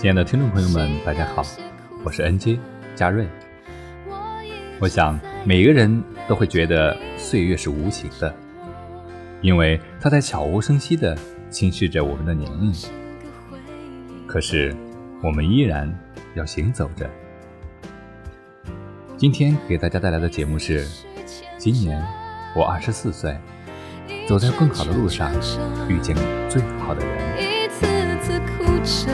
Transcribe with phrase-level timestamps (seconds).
[0.00, 1.44] 亲爱的听众朋友们，大家好，
[2.02, 2.58] 我是 NJ
[2.94, 3.28] 嘉瑞。
[4.78, 8.34] 我想每个人都会觉得岁月是无情的，
[9.42, 11.14] 因为它在悄无声息地
[11.50, 12.72] 侵蚀着我们的年龄。
[14.26, 14.74] 可是，
[15.22, 15.94] 我们依然
[16.32, 17.06] 要行走着。
[19.18, 20.88] 今天给大家带来的节目是：
[21.58, 22.02] 今年
[22.56, 23.36] 我二十四岁，
[24.26, 25.30] 走在更好的路上，
[25.90, 26.16] 遇见
[26.48, 27.36] 最好的人。
[27.38, 27.86] 一次
[28.22, 29.12] 次哭着，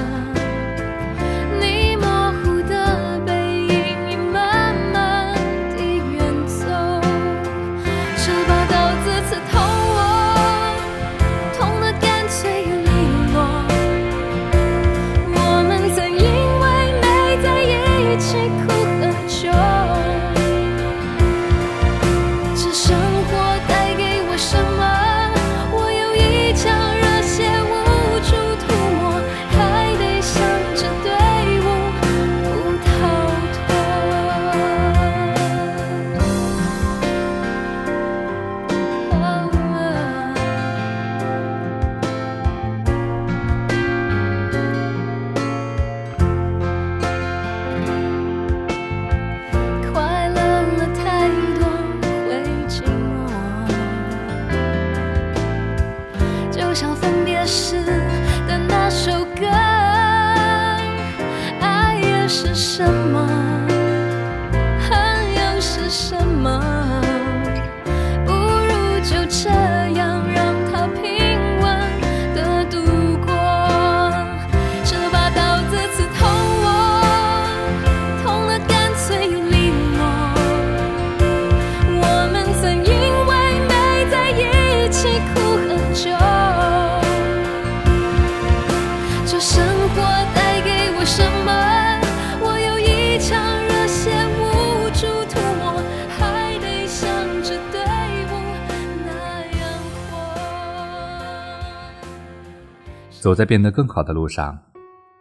[103.26, 104.56] 走在变得更好的路上。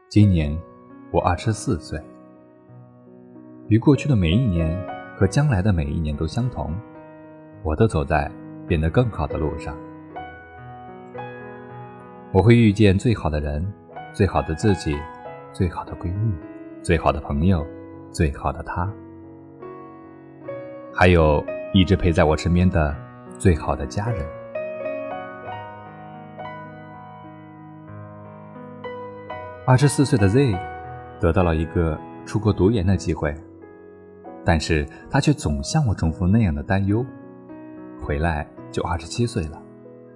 [0.10, 0.56] 今年
[1.10, 2.00] 我二十四岁，
[3.68, 4.80] 与过去的每一年
[5.18, 6.72] 和将来的每一年都相同，
[7.64, 8.32] 我都走在
[8.68, 9.76] 变得更好的路上。
[12.32, 13.66] 我会遇见最好的人，
[14.14, 14.96] 最好的自己，
[15.52, 16.32] 最好的闺蜜，
[16.84, 17.66] 最好的朋友，
[18.12, 18.88] 最好的他，
[20.94, 21.44] 还有
[21.74, 22.96] 一直陪在我身边的
[23.40, 24.24] 最好的家人。
[29.68, 30.56] 二十四岁的 Z
[31.20, 33.34] 得到了一个出国读研的机会，
[34.44, 37.04] 但是他却总向我重复那样的担忧：
[38.00, 39.60] 回来就二十七岁了，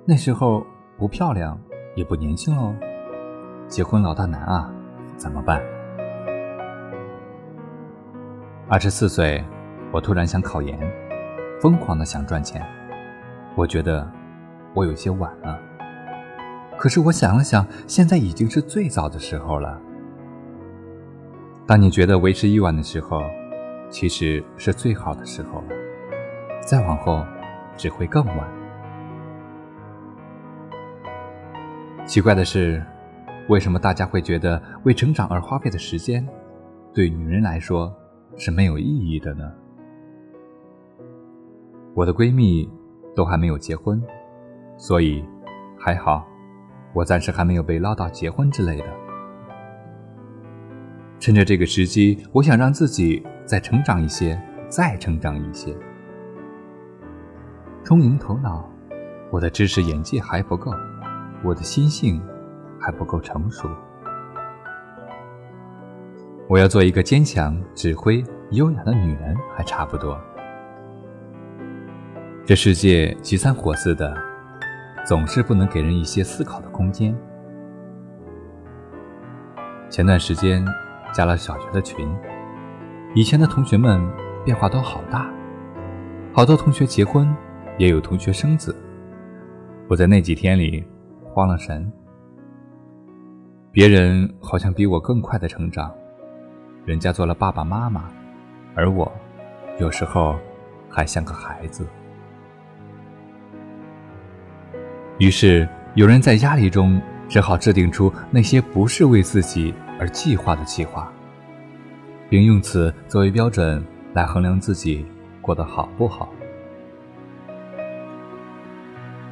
[0.06, 0.64] 那时候
[1.00, 1.60] 不漂亮
[1.96, 2.76] 也不年轻哦，
[3.68, 4.72] 结婚老大难啊，
[5.18, 5.60] 怎么办？
[8.68, 9.44] 二十四岁，
[9.92, 10.80] 我突然想考研，
[11.60, 12.64] 疯狂的想赚钱，
[13.56, 14.08] 我觉得
[14.76, 15.60] 我有些晚了。
[16.80, 19.78] 可是我想了想，现在已经是最早的时候了。
[21.68, 23.22] 当你觉得为时已晚的时候，
[23.90, 25.68] 其实是最好的时候了。
[26.62, 27.22] 再往后，
[27.76, 28.50] 只会更晚。
[32.06, 32.82] 奇怪的是，
[33.50, 36.26] 为什么大家会觉得为成长而花费的时间，
[36.94, 37.94] 对女人来说
[38.38, 39.52] 是没有意义的呢？
[41.94, 42.72] 我的闺蜜
[43.14, 44.02] 都还没有结婚，
[44.78, 45.26] 所以
[45.78, 46.26] 还好。
[46.94, 48.86] 我暂时还没有被唠叨结婚之类的。
[51.20, 55.76] 趁着这个时机，我想让自己再成长一些，再成长一些。
[57.84, 58.68] 充盈头脑，
[59.30, 60.72] 我的知识眼界还不够，
[61.44, 62.22] 我的心性
[62.80, 63.70] 还不够成熟。
[66.48, 70.20] 我要做一个坚强、指挥、优雅的女人，还差不多。
[72.46, 74.29] 这世界急三火四的。
[75.10, 77.18] 总是不能给人一些思考的空间。
[79.90, 80.64] 前段时间
[81.12, 82.08] 加了小学的群，
[83.16, 84.00] 以前的同学们
[84.46, 85.28] 变化都好大，
[86.32, 87.36] 好多同学结婚，
[87.80, 88.76] 也有同学生子。
[89.88, 90.86] 我在那几天里
[91.34, 91.92] 慌了神。
[93.72, 95.92] 别人好像比我更快的成长，
[96.86, 98.12] 人家做了爸爸妈妈，
[98.76, 99.12] 而我
[99.80, 100.36] 有时候
[100.88, 101.84] 还像个孩子。
[105.20, 111.12] 于是，有人在压力中只好制定出那些不是为自己而计划的计划，
[112.30, 115.06] 并用此作为标准来衡量自己
[115.42, 116.30] 过得好不好。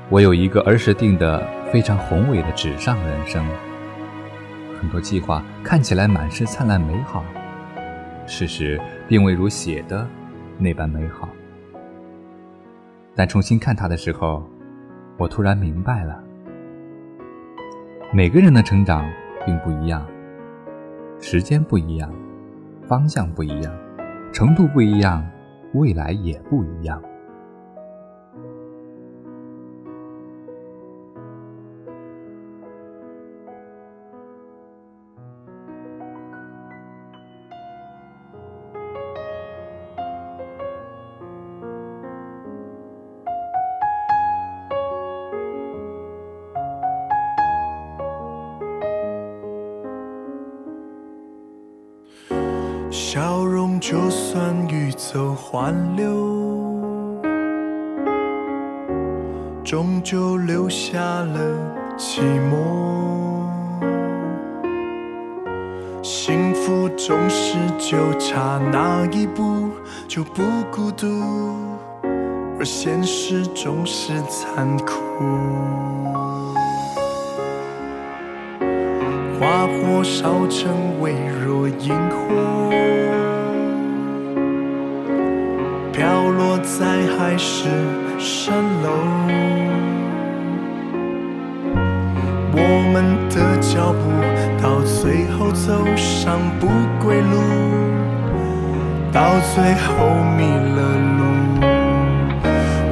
[0.09, 3.45] 我有一个儿时定的非常宏伟的纸上人生，
[4.77, 7.23] 很多计划看起来满是灿烂美好，
[8.25, 10.05] 事实并未如写的
[10.57, 11.29] 那般美好。
[13.15, 14.45] 但重新看它的时候，
[15.17, 16.23] 我突然明白了，
[18.13, 19.03] 每个人的成长
[19.45, 20.05] 并不一样，
[21.19, 22.13] 时间不一样，
[22.83, 23.73] 方向不一样，
[24.31, 25.27] 程度不一样，
[25.73, 27.01] 未来也不一样。
[53.89, 56.11] 就算欲走还留，
[59.63, 61.39] 终究留下了
[61.97, 62.19] 寂
[62.51, 63.47] 寞。
[66.03, 69.69] 幸福总是就差那一步
[70.05, 71.07] 就不孤独，
[72.59, 74.95] 而现实总是残酷。
[79.39, 82.25] 花火烧成微弱萤火，
[87.67, 87.73] 海
[88.19, 88.53] 市蜃
[88.83, 88.87] 楼。
[92.53, 92.59] 我
[92.93, 92.95] 们
[93.29, 94.01] 的脚步
[94.61, 96.67] 到最后走上不
[97.03, 97.33] 归路，
[99.11, 99.87] 到最后
[100.37, 100.39] 迷
[100.75, 100.79] 了
[101.17, 101.21] 路。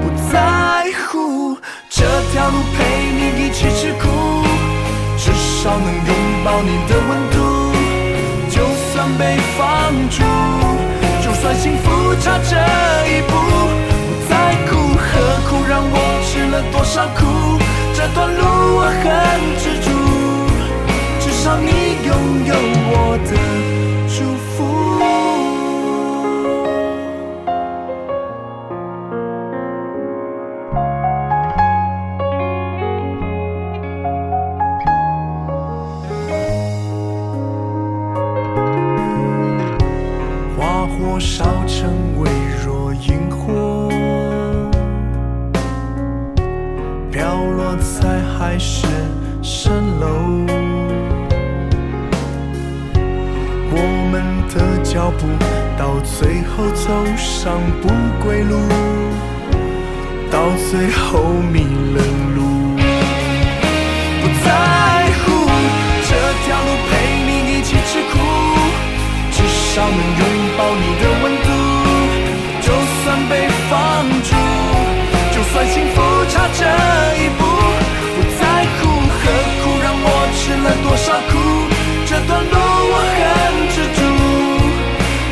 [0.01, 0.33] 不在
[1.07, 1.57] 乎
[1.89, 2.77] 这条路陪
[3.16, 4.04] 你一起吃苦。
[5.18, 6.10] 至少能拥
[6.44, 7.36] 抱你的温度，
[8.50, 8.62] 就
[8.92, 9.66] 算被放
[10.12, 10.22] 逐，
[11.24, 12.56] 就算幸福差这
[13.10, 13.33] 一步，
[15.67, 17.25] 让我吃了多少苦，
[17.95, 18.41] 这段路
[18.77, 19.03] 我很
[19.57, 19.89] 知足，
[21.19, 21.71] 至少你
[22.06, 22.53] 拥有
[22.91, 23.31] 我的
[24.07, 24.15] 祝
[24.56, 25.25] 福。
[47.15, 48.85] 飘落在海市
[49.41, 49.69] 蜃
[50.01, 50.06] 楼。
[53.71, 53.79] 我
[54.12, 54.13] 们
[54.50, 54.53] 的
[54.83, 55.25] 脚步
[55.79, 57.88] 到最后走上不
[58.21, 58.59] 归路，
[60.29, 61.23] 到最后
[61.53, 61.63] 迷
[61.95, 62.03] 了
[62.35, 62.75] 路。
[64.19, 64.47] 不在
[65.23, 65.25] 乎
[66.03, 66.12] 这
[66.44, 66.91] 条路陪
[67.23, 68.13] 你一起吃苦。
[69.31, 70.21] 至少能拥
[70.57, 71.47] 抱你的温度，
[72.59, 72.67] 就
[73.06, 73.31] 算被
[73.69, 73.73] 放
[74.21, 74.25] 逐，
[76.57, 76.63] 这
[77.19, 77.39] 一步，
[78.15, 78.41] 不在
[78.75, 78.79] 乎
[79.11, 79.21] 何
[79.59, 80.07] 苦让我
[80.37, 81.33] 吃了多少苦，
[82.07, 82.55] 这段路
[82.91, 83.21] 我很
[83.73, 83.99] 执着，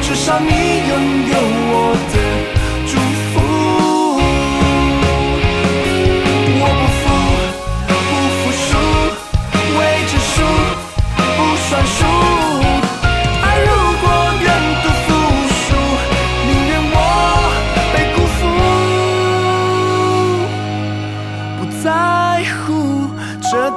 [0.01, 0.49] 至少你
[0.89, 0.92] 拥
[1.31, 1.32] 有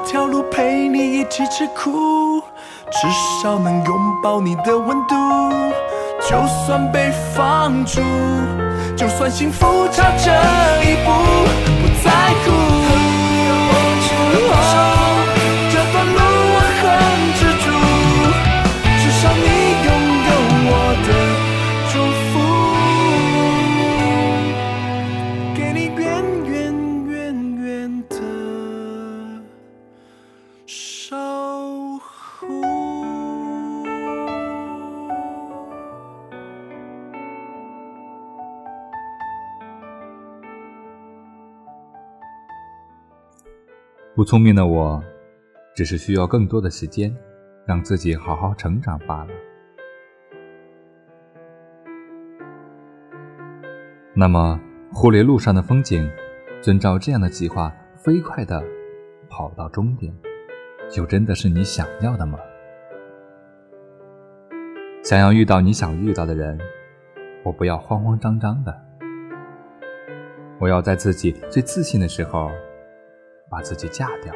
[0.06, 2.40] 条路陪你一起吃苦，
[2.92, 3.08] 至
[3.42, 5.14] 少能拥抱你的温度。
[6.20, 8.00] 就算被放逐，
[8.96, 10.30] 就算幸福差这
[10.88, 11.10] 一步，
[11.82, 12.10] 不在
[12.44, 12.75] 乎。
[44.16, 45.04] 不聪明的我，
[45.74, 47.14] 只是需要更多的时间，
[47.66, 49.30] 让自己好好成长罢了。
[54.14, 54.58] 那么，
[54.90, 56.10] 忽略路上的风景，
[56.62, 58.64] 遵照这样的计划，飞快的
[59.28, 60.10] 跑到终点，
[60.88, 62.38] 就真的是你想要的吗？
[65.04, 66.58] 想要遇到你想遇到的人，
[67.44, 68.74] 我不要慌慌张张的，
[70.58, 72.50] 我要在自己最自信的时候。
[73.56, 74.34] 把自己嫁掉，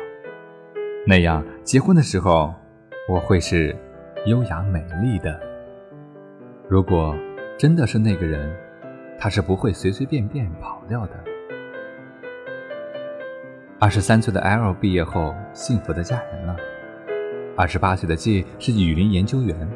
[1.06, 2.54] 那样结婚的时候，
[3.06, 3.76] 我会是
[4.24, 5.38] 优雅美丽的。
[6.66, 7.14] 如果
[7.58, 8.50] 真的是那个人，
[9.18, 11.12] 他是不会随随便便跑掉的。
[13.78, 16.56] 二十三岁的 L 毕业后，幸福的嫁人了。
[17.58, 19.68] 二十八岁的 G 是雨林研究员，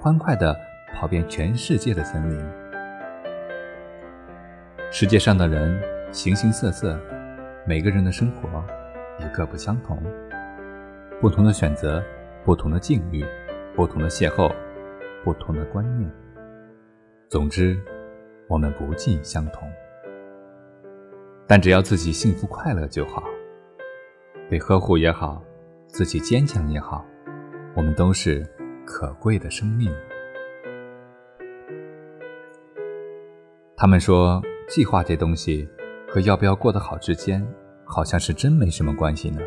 [0.00, 0.58] 欢快的
[0.94, 2.42] 跑遍全世界的森林。
[4.90, 5.78] 世界上的人
[6.12, 6.98] 形形色色，
[7.66, 8.64] 每个人的生活
[9.18, 10.02] 也各不相同。
[11.20, 12.02] 不同的选择，
[12.44, 13.24] 不同的境遇，
[13.74, 14.52] 不同的邂逅，
[15.24, 16.10] 不同的观念。
[17.28, 17.78] 总之，
[18.48, 19.68] 我们不尽相同。
[21.46, 23.22] 但只要自己幸福快乐就好。
[24.48, 25.42] 被呵护也好，
[25.86, 27.04] 自己坚强也好，
[27.74, 28.46] 我们都是
[28.84, 29.92] 可贵的生命。
[33.76, 35.68] 他们说，计划这东西
[36.08, 37.44] 和要不要过得好之间，
[37.86, 39.40] 好像是真没什么关系呢。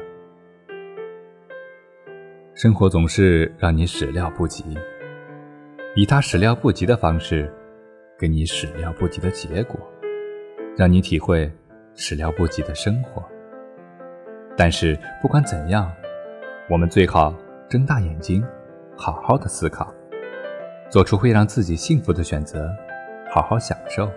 [2.55, 4.63] 生活总是让你始料不及，
[5.95, 7.53] 以他始料不及的方式，
[8.17, 9.79] 给你始料不及的结果，
[10.75, 11.51] 让你体会
[11.95, 13.23] 始料不及的生活。
[14.57, 15.89] 但是不管怎样，
[16.69, 17.33] 我们最好
[17.69, 18.43] 睁大眼睛，
[18.97, 19.93] 好好的思考，
[20.89, 22.69] 做出会让自己幸福的选择，
[23.31, 24.09] 好好享受。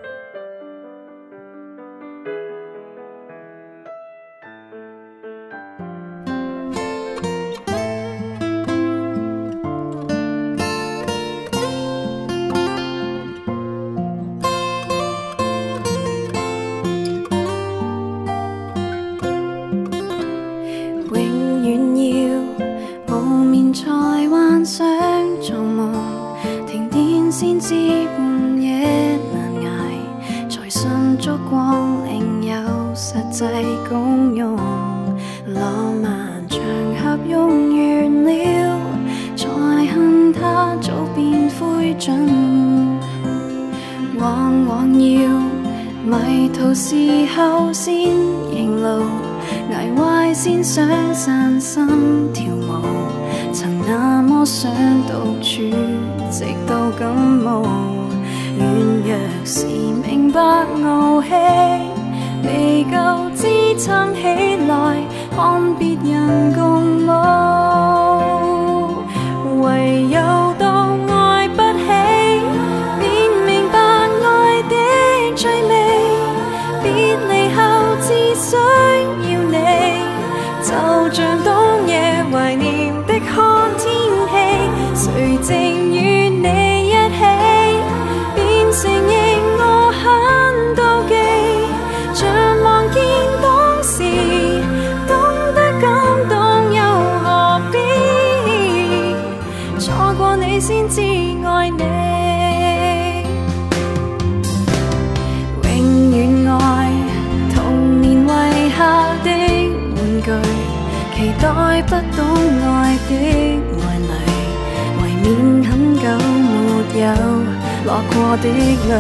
[118.15, 118.93] 过的泪。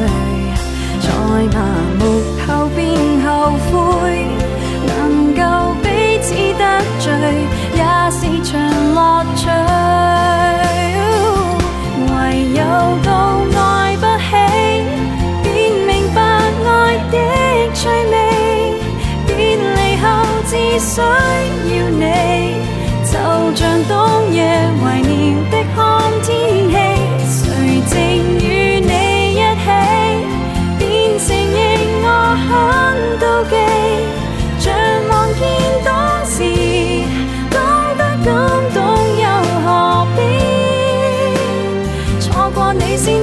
[1.00, 1.08] 在
[1.52, 1.58] 麻
[1.98, 2.00] 木
[2.46, 2.80] 后便
[3.22, 3.26] 后
[3.70, 3.72] 悔，
[4.86, 5.40] 能够
[5.82, 5.84] 彼
[6.20, 6.28] 此
[6.58, 6.62] 得
[7.00, 7.04] 罪，
[7.74, 8.50] 也是场
[8.94, 8.96] 乐
[9.34, 9.40] 趣。
[12.08, 12.12] 唯
[12.54, 12.60] 有
[13.02, 13.08] 到
[13.58, 13.60] 爱
[13.96, 14.30] 不起，
[15.42, 15.52] 便
[15.86, 16.18] 明白
[16.64, 16.68] 爱
[17.10, 17.14] 的
[17.74, 17.80] 趣
[18.12, 18.14] 味。
[19.26, 20.04] 别离后
[20.46, 21.02] 只需要
[21.90, 22.02] 你，
[23.04, 23.12] 就
[23.56, 23.90] 像冬
[24.32, 24.38] 夜
[24.82, 25.10] 怀念
[25.50, 25.80] 的看
[26.22, 26.28] 天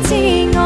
[0.01, 0.58] 過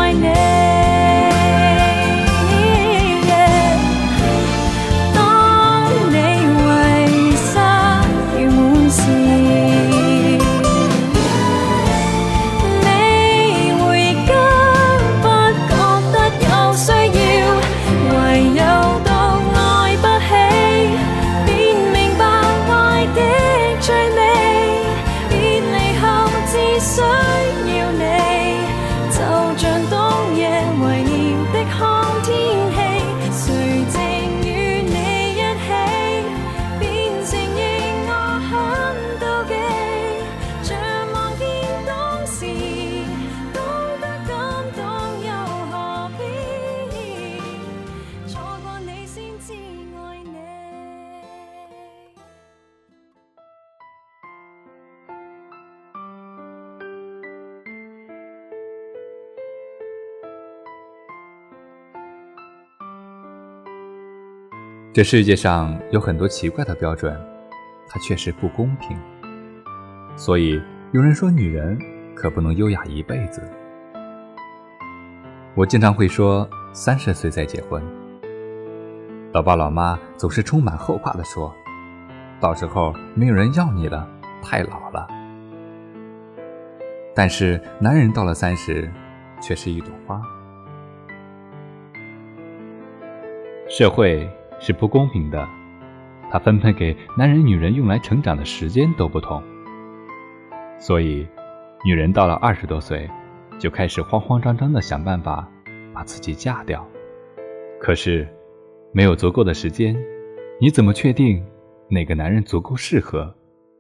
[64.94, 67.20] 这世界上有很多奇怪的标准，
[67.90, 68.96] 它确实不公平。
[70.16, 71.76] 所以有人说，女人
[72.14, 73.42] 可不能优雅一辈子。
[75.56, 77.82] 我经常会说，三十岁再结婚。
[79.32, 81.52] 老爸老妈总是充满后怕的说，
[82.40, 84.08] 到时候没有人要你了，
[84.44, 85.08] 太老了。
[87.16, 88.88] 但是男人到了三十，
[89.42, 90.22] 却是一朵花。
[93.68, 94.30] 社会
[94.64, 95.48] 是不公平的，
[96.32, 99.44] 它分配给男人、女人用来成长的时间都不同。
[100.80, 101.28] 所以，
[101.84, 103.08] 女人到了二十多岁。
[103.60, 105.48] 就开始慌慌张张的想办法
[105.94, 106.86] 把自己嫁掉，
[107.80, 108.28] 可是
[108.92, 109.96] 没有足够的时间，
[110.60, 111.42] 你怎么确定
[111.88, 113.34] 哪个男人足够适合、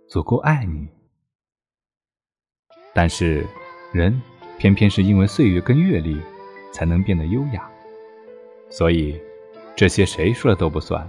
[0.07, 0.87] 足够爱你？
[2.93, 3.43] 但是
[3.91, 4.21] 人
[4.57, 6.21] 偏偏是因为岁月跟阅历，
[6.71, 7.67] 才能变得优雅，
[8.69, 9.19] 所以
[9.75, 11.07] 这些谁说的都不算。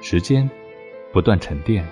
[0.00, 0.48] 时间
[1.12, 1.86] 不断沉淀。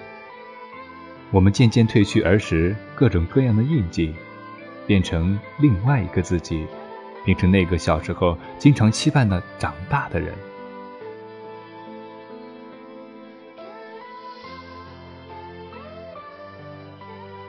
[1.31, 4.15] 我们渐渐褪去儿时各种各样的印记，
[4.87, 6.67] 变成另外一个自己，
[7.25, 10.35] 变成那个小时候经常期盼的长大的人。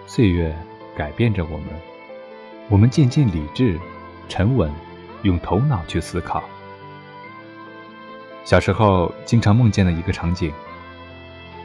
[0.05, 0.53] 岁月
[0.97, 1.67] 改变着我们，
[2.67, 3.79] 我们渐渐理智、
[4.27, 4.69] 沉稳，
[5.23, 6.43] 用头脑去思考。
[8.43, 10.51] 小时候经常梦见的一个场景：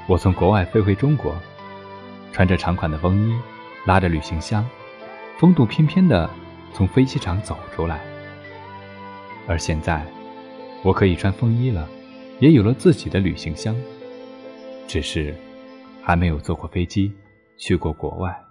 [0.06, 1.34] 我从国外飞回中国。
[2.32, 3.40] 穿着长款的风衣，
[3.86, 4.68] 拉着旅行箱，
[5.38, 6.28] 风度翩翩地
[6.72, 8.00] 从飞机场走出来。
[9.46, 10.04] 而现在，
[10.82, 11.88] 我可以穿风衣了，
[12.40, 13.72] 也有了自己的旅行箱，
[14.88, 15.32] 只是
[16.02, 17.12] 还没有坐过飞机，
[17.56, 18.43] 去过国外。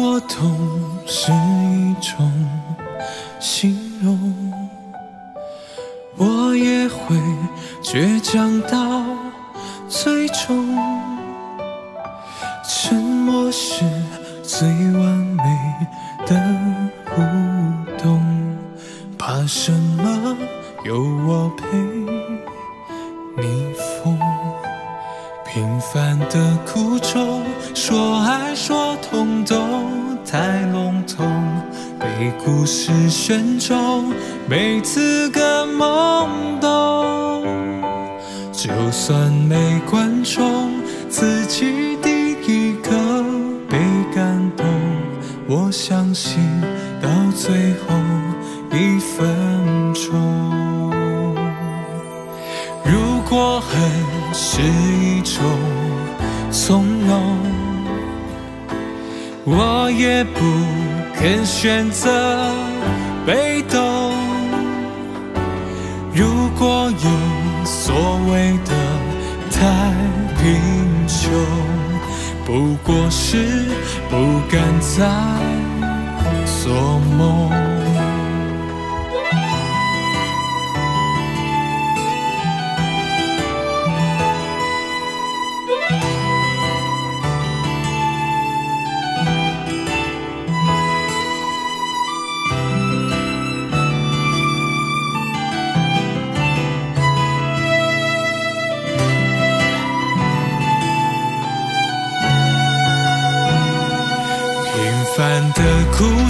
[0.00, 0.56] 如果痛
[1.08, 2.32] 是一种
[3.40, 4.52] 形容，
[6.16, 7.16] 我也会
[7.82, 8.87] 倔强到
[47.48, 47.96] 最后
[48.72, 50.92] 一分钟。
[52.84, 54.18] 如果恨。
[54.34, 55.42] 是一种
[56.52, 57.38] 从容，
[59.46, 60.40] 我也不
[61.14, 62.52] 肯选择
[63.26, 64.12] 被动。
[66.14, 66.26] 如
[66.58, 67.94] 果有所
[68.30, 68.72] 谓的
[69.50, 69.58] 太
[70.36, 70.44] 贫
[71.08, 71.32] 穷，
[72.44, 73.64] 不过是
[74.10, 74.16] 不
[74.50, 75.06] 敢再
[77.18, 77.47] 梦。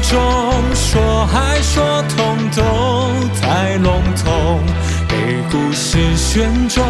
[0.08, 0.18] 中，
[0.74, 2.16] 说爱说痛
[2.56, 2.62] 都
[3.42, 4.62] 太笼统，
[5.06, 5.14] 被
[5.50, 6.82] 故事选中，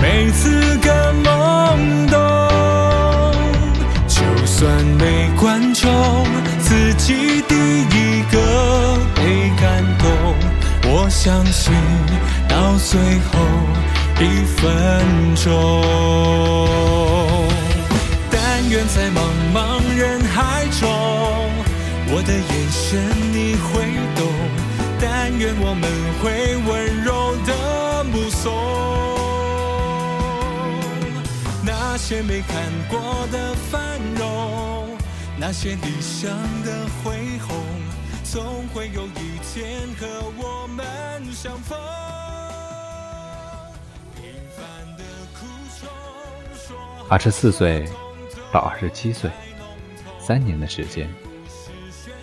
[0.00, 0.90] 每次更
[1.22, 2.16] 懵懂。
[4.08, 5.90] 就算没观众，
[6.60, 10.08] 自己第一个被感动，
[10.90, 11.74] 我相信
[12.48, 13.38] 到最后
[14.20, 14.24] 一
[14.56, 14.64] 分
[15.36, 15.46] 钟。
[18.30, 19.20] 但愿在茫
[19.52, 19.56] 茫
[19.94, 20.17] 人。
[22.10, 23.84] 我的眼神你会
[24.16, 24.26] 懂，
[24.98, 25.84] 但愿我们
[26.22, 28.50] 会温柔的目送。
[31.64, 32.98] 那些没看过
[33.30, 34.96] 的繁荣，
[35.38, 36.30] 那些理想
[36.64, 37.54] 的恢宏，
[38.24, 40.06] 总会有一天和
[40.38, 40.86] 我们
[41.32, 41.78] 相逢。
[47.10, 47.86] 二十四岁
[48.50, 49.30] 到二十七岁，
[50.18, 51.08] 三年的时间，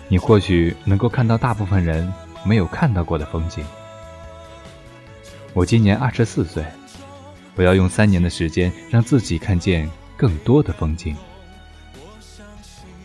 [0.08, 2.12] 你或许能够看到大部分人
[2.44, 3.64] 没有看到过的风景。
[5.52, 6.64] 我今年二十四岁。
[7.58, 11.16] 我要用三年的时间，让自己看见更多的风景。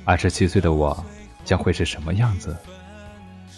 [0.03, 1.05] 二十七岁的我
[1.45, 2.53] 将会是什么样子？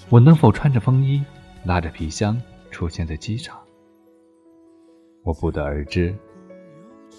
[0.09, 1.23] 我能否穿着风衣，
[1.65, 3.59] 拉着皮箱出现在机场？
[5.23, 6.15] 我不得而知，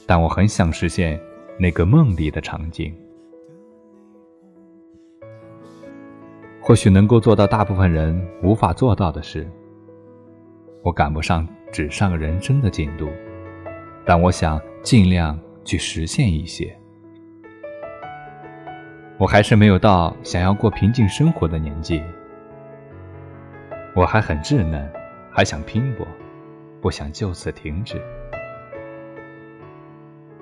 [0.06, 1.20] 但我很想实现
[1.58, 2.96] 那个梦里的场景。
[6.66, 9.46] 或许能够做到大部分人无法做到的事。
[10.82, 13.06] 我赶不上纸上人生的进度。
[14.06, 16.74] 但我想尽量去实现一些。
[19.18, 22.02] 我还是没有到想要过平静生活的年纪。
[23.94, 24.90] 我还很稚嫩，
[25.30, 26.06] 还想拼搏，
[26.80, 28.00] 不想就此停止。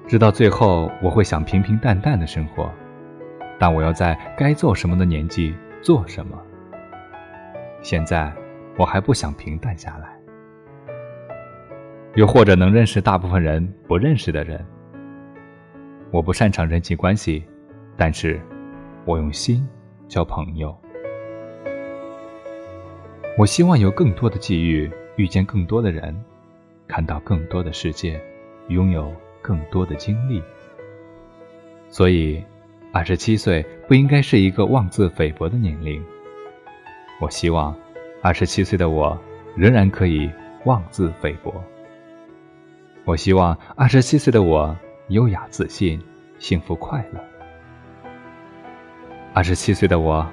[0.07, 2.73] 直到最后，我会想平平淡淡的生活，
[3.59, 6.41] 但我要在该做什么的年纪做什么。
[7.83, 8.33] 现在，
[8.79, 10.17] 我还不想平淡下来。
[12.15, 14.65] 又或者能认识大部分人不认识的人。
[16.13, 17.43] 我不擅长人际关系，
[17.97, 18.41] 但是，
[19.05, 19.67] 我用心
[20.07, 20.77] 交朋友。
[23.39, 26.15] 我希望有更多的机遇，遇见更多的人，
[26.87, 28.23] 看到更多的世界，
[28.69, 30.43] 拥有更多的经历。
[31.89, 32.45] 所以，
[32.95, 36.05] 二十七岁不应该是一个妄自菲薄的年龄。
[37.21, 37.75] 我希望，
[38.21, 39.19] 二十七岁的我
[39.57, 40.31] 仍然可以
[40.67, 41.55] 妄自菲薄。
[43.05, 44.77] 我希望二十七岁的我
[45.09, 45.99] 优雅自信、
[46.39, 47.21] 幸福快乐。
[49.33, 50.27] 二十七岁的我，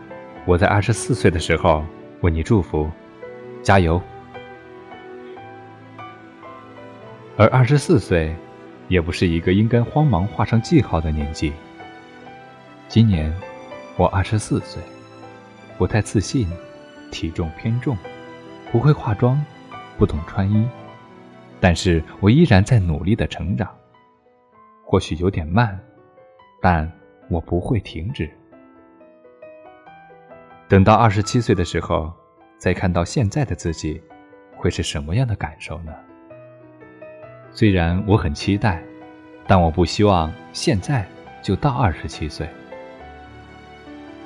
[0.45, 1.85] 我在二十四岁的时候
[2.19, 2.91] 为你祝福，
[3.63, 4.01] 加油。
[7.37, 8.35] 而二十四岁，
[8.89, 11.53] 也不是一个应该慌忙画上记号的年纪。
[12.89, 13.31] 今年
[13.97, 14.81] 我二十四岁，
[15.77, 16.47] 不太自信，
[17.11, 17.95] 体重偏重，
[18.71, 19.39] 不会化妆，
[19.95, 20.67] 不懂穿衣。
[21.59, 23.69] 但是我依然在努力的成长，
[24.83, 25.79] 或许有点慢，
[26.59, 26.91] 但
[27.29, 28.27] 我不会停止。
[30.67, 32.11] 等到二十七岁的时候，
[32.57, 34.01] 再看到现在的自己，
[34.57, 35.93] 会是什么样的感受呢？
[37.51, 38.81] 虽然我很期待，
[39.45, 41.07] 但我不希望现在
[41.43, 42.49] 就到二十七岁。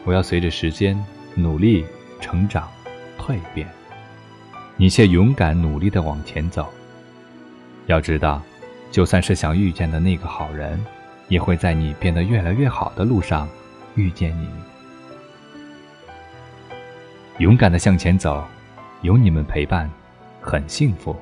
[0.05, 0.97] 我要随着时间
[1.35, 1.85] 努力
[2.19, 2.69] 成长、
[3.17, 3.67] 蜕变，
[4.77, 6.67] 你却勇敢努力的往前走。
[7.85, 8.41] 要知道，
[8.91, 10.79] 就算是想遇见的那个好人，
[11.27, 13.47] 也会在你变得越来越好的路上
[13.95, 14.47] 遇见你。
[17.39, 18.43] 勇敢的向前走，
[19.01, 19.89] 有你们陪伴，
[20.39, 21.15] 很幸福。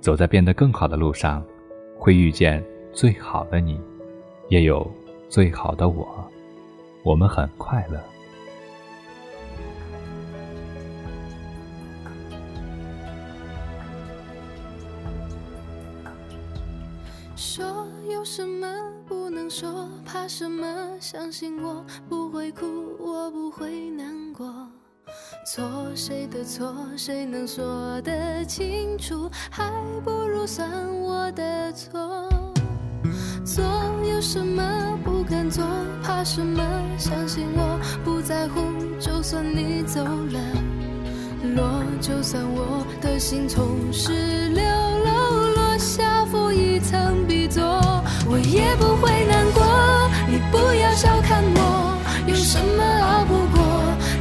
[0.00, 1.42] 走在变得更好的路上，
[1.98, 3.80] 会遇见最好的你，
[4.48, 4.88] 也有
[5.28, 6.30] 最好的我，
[7.06, 8.00] 我们很快乐。
[17.36, 18.66] 说有什么
[19.06, 20.66] 不能说，怕什么？
[20.98, 22.66] 相信我不会哭，
[22.98, 24.52] 我不会难过。
[25.46, 25.64] 错
[25.94, 29.30] 谁的错，谁能说得清楚？
[29.48, 29.70] 还
[30.04, 32.28] 不如算我的错。
[33.44, 33.62] 错
[34.16, 34.62] 有什么
[35.04, 35.62] 不敢做，
[36.02, 36.62] 怕什么？
[36.96, 38.62] 相信我不在乎，
[38.98, 40.40] 就算你走了，
[41.54, 46.24] 落就算我的心从十六楼落下。
[46.24, 47.62] 负一层 B 座，
[48.26, 49.62] 我也不会难过。
[50.26, 53.62] 你不要小看我，有什么熬不过？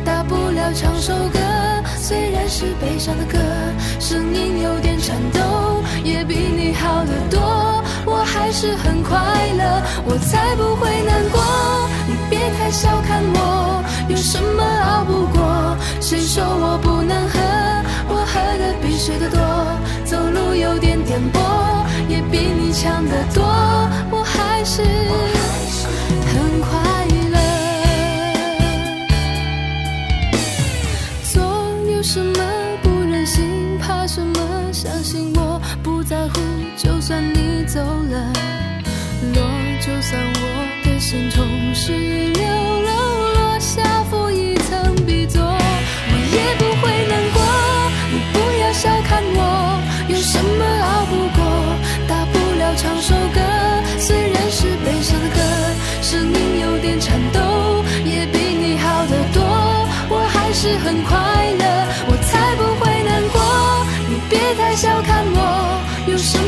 [0.04, 1.40] 大不了唱首歌，
[1.96, 3.40] 虽然是悲伤的歌，
[4.02, 7.40] 声音有点颤抖，也比你好得多。
[8.06, 9.18] 我还是很快
[9.58, 11.42] 乐，我才不会难过。
[12.08, 15.78] 你别太小看我，有什么熬不过？
[16.00, 17.40] 谁说我不能喝？
[18.08, 19.40] 我喝的比谁的多，
[20.06, 21.40] 走路有点颠簸。
[22.08, 23.44] 也比你强得多，
[24.12, 24.84] 我还是
[26.30, 26.70] 很快
[27.34, 27.38] 乐。
[31.34, 31.42] 总
[31.92, 32.38] 有什么
[36.78, 38.34] 就算你走了，
[39.34, 39.42] 落
[39.80, 42.44] 就算我的心从十六
[42.82, 47.40] 楼落下负一层 B 座，我也不会难过。
[48.12, 51.40] 你不要小看我，有什么熬不过？
[52.10, 53.40] 大不了唱首歌，
[53.98, 55.40] 虽然是悲伤的歌，
[56.02, 59.42] 声音有点颤抖，也比你好得多。
[60.10, 61.16] 我还是很快
[61.58, 61.66] 乐，
[62.10, 63.42] 我才不会难过。
[64.10, 66.45] 你别太小看我，有什么？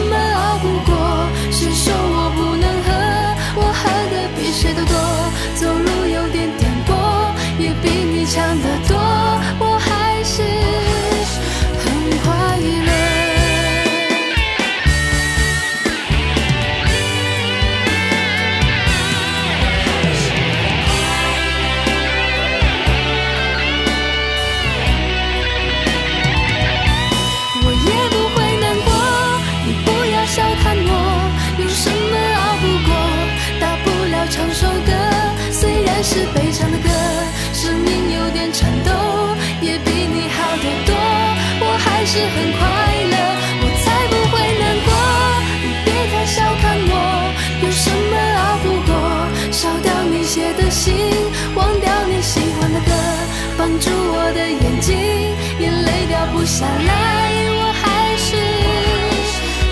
[56.47, 58.37] 下来，我还是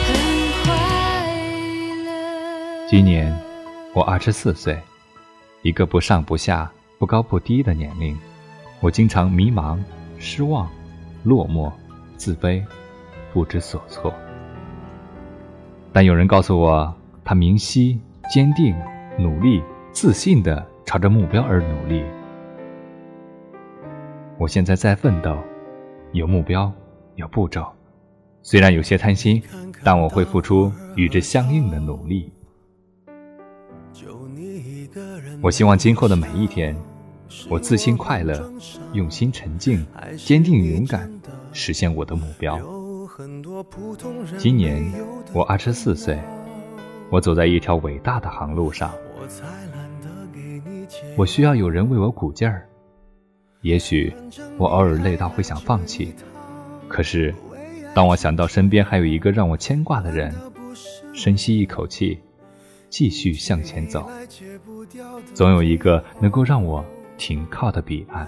[0.04, 0.14] 很
[0.62, 0.68] 快
[2.04, 2.88] 乐。
[2.90, 3.34] 今年
[3.94, 4.78] 我二十四岁，
[5.62, 8.18] 一个不上不下、不高不低的年龄。
[8.82, 9.80] 我经常迷茫、
[10.20, 10.70] 失望、
[11.24, 11.72] 落寞、
[12.18, 12.62] 自卑、
[13.32, 14.14] 不知所措。
[15.94, 17.98] 但有人告诉我，他明晰、
[18.30, 18.76] 坚定、
[19.18, 22.04] 努力、自信地朝着目标而努力。
[24.38, 25.38] 我现在在奋斗，
[26.16, 26.72] 有目标，
[27.16, 27.68] 有步骤。
[28.42, 29.44] 虽然有些贪心，
[29.84, 32.32] 但我会付出与之相应的努力。
[35.42, 36.74] 我希望今后的每一天，
[37.50, 38.50] 我自信快乐，
[38.94, 39.86] 用心沉静，
[40.18, 41.12] 坚定勇敢，
[41.52, 42.58] 实现我的目标。
[44.38, 44.90] 今年
[45.34, 46.18] 我二十四岁，
[47.10, 48.94] 我走在一条伟大的航路上，
[51.18, 52.70] 我需要有人为我鼓劲儿。
[53.66, 54.14] 也许
[54.60, 56.14] 我偶尔累到会想放弃，
[56.88, 57.34] 可是
[57.96, 60.32] 当我想到身边还有一个让我牵挂的人，
[61.16, 62.20] 深吸一口气，
[62.92, 64.08] 继续向前走，
[65.34, 66.86] 总有一个能够让我
[67.18, 68.28] 停靠的彼岸。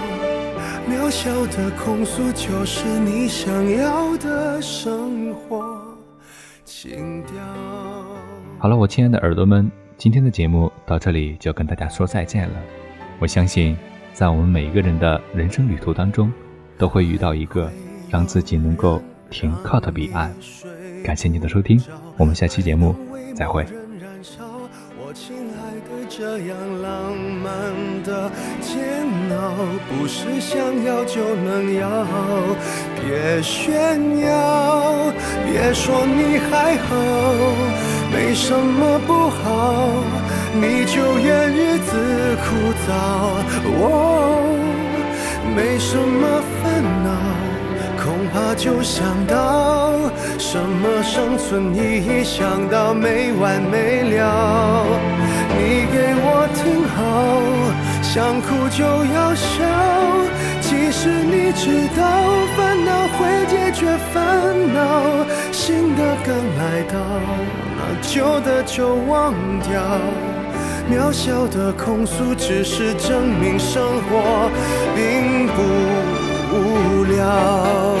[0.91, 5.81] 渺小的控诉就是你想要的生活
[6.65, 7.33] 情调。
[8.59, 12.55] 好了，我亲爱的耳朵们，今天的节目到这里就跟大家说再见了。
[13.19, 13.77] 我相信，
[14.11, 16.29] 在我们每一个人的人生旅途当中，
[16.77, 17.71] 都会遇到一个
[18.09, 20.29] 让自己能够停靠的彼岸。
[21.05, 21.81] 感谢你的收听，
[22.17, 22.93] 我们下期节目
[23.33, 23.65] 再会。
[26.09, 27.53] 这样浪漫
[28.03, 28.29] 的
[28.61, 29.07] 煎
[29.89, 31.87] 不是想要就能要。
[33.03, 35.11] 别炫耀，
[35.45, 36.95] 别说你还好，
[38.13, 39.93] 没什么不好，
[40.53, 41.91] 你就怨日子
[42.43, 42.89] 枯燥。
[43.81, 43.85] 哦，
[45.55, 47.09] 没什么烦恼，
[48.03, 49.93] 恐怕就想到
[50.37, 54.85] 什么生存意义，想到没完没了。
[55.57, 56.85] 你给我听，
[58.13, 59.63] 想哭就要笑。
[60.59, 62.03] 其实你知道，
[62.57, 66.99] 烦恼会解决烦恼，新的刚来到，
[67.77, 69.81] 那旧的就忘掉。
[70.91, 74.51] 渺小的控诉，只是证明生活
[74.93, 75.61] 并不
[76.53, 78.00] 无聊。